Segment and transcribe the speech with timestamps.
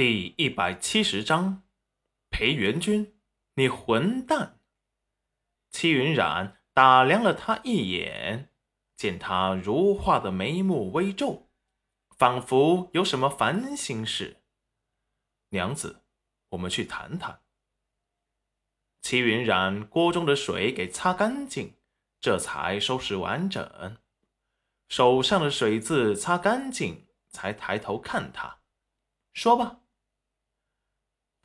[0.00, 1.62] 第一百七十章，
[2.30, 3.20] 裴元君，
[3.56, 4.58] 你混蛋！
[5.70, 8.50] 戚云染打量了他一眼，
[8.96, 11.50] 见他如画的眉目微皱，
[12.16, 14.42] 仿佛有什么烦心事。
[15.50, 16.02] 娘子，
[16.48, 17.42] 我们去谈谈。
[19.02, 21.74] 戚云染锅中的水给擦干净，
[22.18, 23.98] 这才收拾完整，
[24.88, 28.60] 手上的水渍擦干净，才抬头看他，
[29.34, 29.79] 说吧。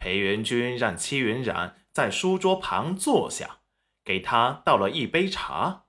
[0.06, 3.62] 裴元君让戚云染在书桌旁坐下，
[4.04, 5.88] 给他倒了一杯茶。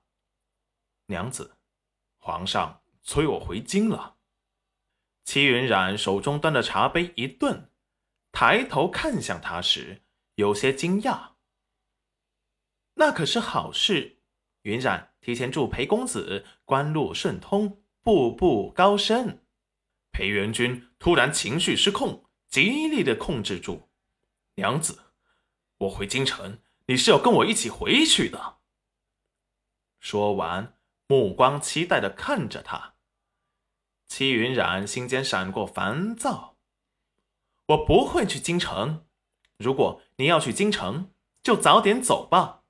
[1.05, 1.59] 娘子，
[2.17, 4.15] 皇上催我回京了。
[5.23, 7.69] 戚云染手中端着茶杯一顿，
[8.31, 10.01] 抬头看向他时，
[10.33, 11.33] 有些惊讶。
[12.95, 14.23] 那可是好事，
[14.63, 19.43] 云染提前祝裴公子官路顺通，步步高升。
[20.11, 23.86] 裴元君突然情绪失控，极力的控制住。
[24.57, 25.03] 娘子，
[25.77, 28.57] 我回京城，你是要跟我一起回去的。
[29.99, 32.95] 说完，目光期待的看着他。
[34.07, 36.57] 戚云染心间闪过烦躁。
[37.67, 39.05] 我不会去京城。
[39.57, 41.11] 如果你要去京城，
[41.43, 42.63] 就早点走吧。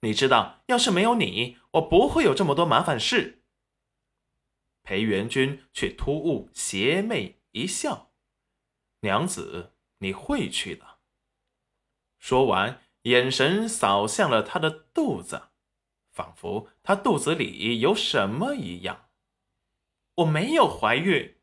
[0.00, 3.42] 你知道，要是没有你，我不会有这么多麻烦事。
[4.82, 8.10] 裴元君却突兀邪魅一笑
[9.00, 10.88] ：“娘子，你会去的。”
[12.20, 15.48] 说完，眼神扫向了他的肚子，
[16.12, 19.08] 仿佛他肚子里有什么一样。
[20.16, 21.36] 我没有怀孕，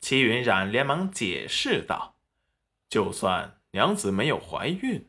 [0.00, 2.16] 齐云染连忙解释道
[2.88, 5.08] ：“就算娘子没有怀孕，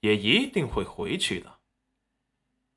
[0.00, 1.58] 也一定会回去的。”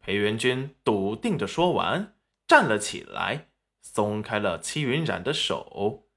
[0.03, 2.15] 裴元君笃定的说完，
[2.47, 3.49] 站了起来，
[3.81, 6.07] 松开了齐云染的手，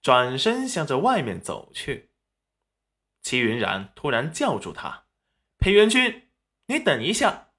[0.00, 2.08] 转身向着外面走去。
[3.26, 5.08] 齐云染突然叫住他
[5.58, 6.30] ：“裴元君，
[6.66, 7.54] 你等一下。”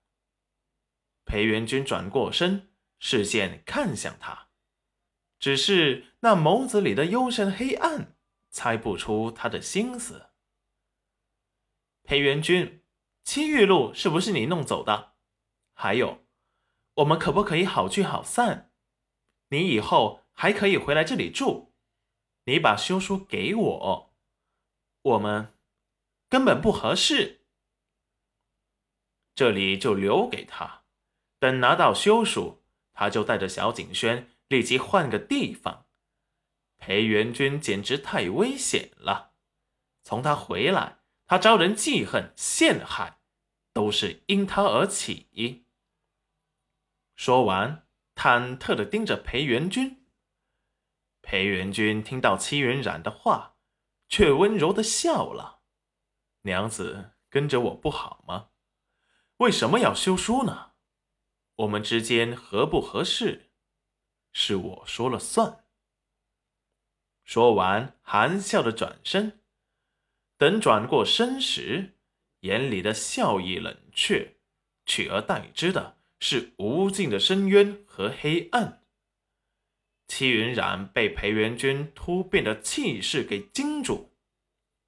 [1.28, 2.70] 裴元君转过身，
[3.00, 4.48] 视线看向他，
[5.40, 8.16] 只是那眸子里的幽深黑暗，
[8.50, 10.30] 猜不出他的心思。
[12.04, 12.82] 裴元君，
[13.26, 15.16] 七玉露是不是你弄走的？
[15.74, 16.26] 还有，
[16.94, 18.72] 我们可不可以好聚好散？
[19.50, 21.74] 你以后还可以回来这里住。
[22.46, 24.16] 你把休书给我，
[25.02, 25.56] 我们。
[26.30, 27.42] 根本不合适，
[29.34, 30.84] 这里就留给他。
[31.40, 35.86] 等拿到休书，他就带着小景轩立即换个地方。
[36.78, 39.34] 裴元君简直太危险了，
[40.04, 43.20] 从他回来，他招人记恨陷害，
[43.74, 45.66] 都是因他而起。
[47.16, 50.06] 说完，忐忑的盯着裴元君。
[51.22, 53.58] 裴元君听到戚云染的话，
[54.08, 55.57] 却温柔的笑了。
[56.48, 58.52] 娘子跟着我不好吗？
[59.38, 60.72] 为什么要休书呢？
[61.58, 63.52] 我们之间合不合适，
[64.32, 65.66] 是我说了算。
[67.26, 69.42] 说完，含笑的转身。
[70.38, 71.98] 等转过身时，
[72.40, 74.38] 眼里的笑意冷却，
[74.86, 78.86] 取而代之的是无尽的深渊和黑暗。
[80.08, 84.17] 戚云染被裴元君突变的气势给惊住。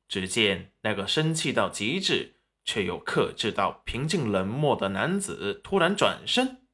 [0.09, 6.67] 只见那个生气到极致，却又克制到平静冷漠的男子突然转身：“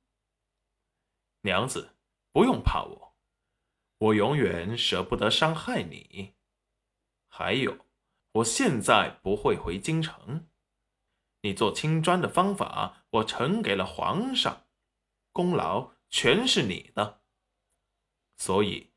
[1.44, 1.97] 娘子，
[2.31, 3.18] 不用怕我，
[3.97, 6.35] 我永远舍不得伤害你。
[7.28, 7.85] 还有，
[8.35, 10.47] 我现在不会回京城。
[11.41, 14.66] 你做青砖的方法，我呈给了皇上，
[15.34, 17.22] 功劳全是你的。
[18.38, 18.94] 所以，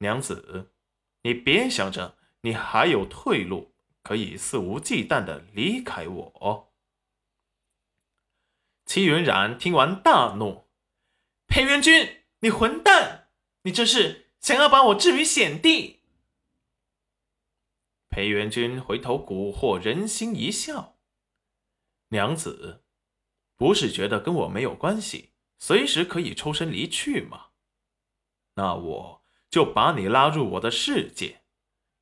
[0.00, 0.74] 娘子，
[1.22, 6.72] 你别想着你还有退路。”可以肆无忌惮的离开我。
[8.86, 10.66] 齐云染听完大怒
[11.46, 13.28] ：“裴元君，你混蛋！
[13.62, 16.00] 你这是想要把我置于险地？”
[18.08, 20.96] 裴元君回头蛊惑人心一笑
[22.08, 22.82] ：“娘子，
[23.56, 27.48] 不是觉得跟我没有关系，随时可以抽身离去吗？
[28.54, 31.42] 那我就把你拉入我的世界，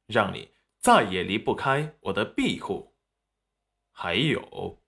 [0.07, 0.53] 让你……”
[0.87, 2.95] 再也离不开我的庇护，
[3.91, 4.81] 还有，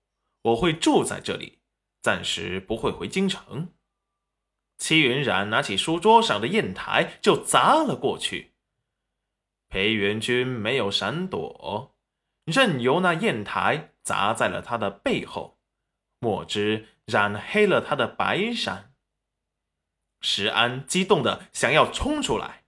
[0.43, 1.59] 我会住在这里，
[2.01, 3.73] 暂时不会回京城。
[4.77, 8.53] 戚云染拿起书桌上的砚台就砸了过去，
[9.67, 11.93] 裴元君没有闪躲，
[12.45, 15.59] 任由那砚台砸在了他的背后，
[16.19, 18.93] 墨汁染黑了他的白衫。
[20.21, 22.63] 石安激动的想要冲出来，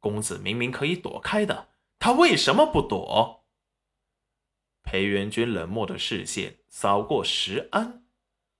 [0.00, 1.69] 公子明明可以躲开的。
[2.00, 3.46] 他为什么不躲？
[4.82, 8.06] 裴元君冷漠的视线扫过石安，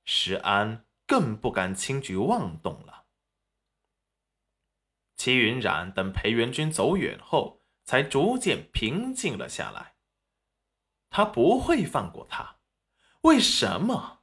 [0.04, 3.06] 石安更不敢轻举妄动了。
[5.16, 9.96] 齐云冉等裴元君走远后，才逐渐平静了下来。
[11.08, 12.58] 他不会放过他，
[13.22, 14.20] 为什么？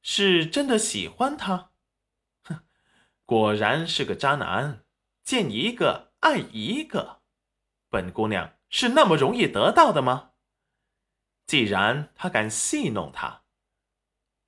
[0.00, 1.72] 是真的喜欢他？
[2.42, 2.64] 哼，
[3.26, 4.86] 果然是个渣男，
[5.22, 7.23] 见一个爱一个。
[7.94, 10.32] 本姑娘是那么容易得到的吗？
[11.46, 13.44] 既然他敢戏弄她，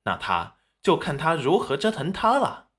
[0.02, 2.70] 那他就看他如何折腾他了。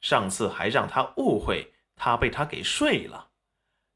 [0.00, 3.32] 上次还让他误会他被他给睡了，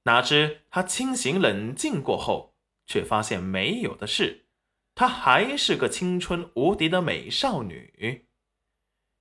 [0.02, 2.56] 哪知他清醒冷静过后，
[2.86, 4.48] 却发现没有的事，
[4.96, 8.26] 她还是个青春无敌的美少女。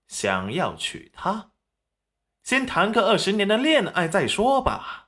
[0.07, 1.51] 想要娶她，
[2.41, 5.00] 先谈个二十年的恋爱再说吧。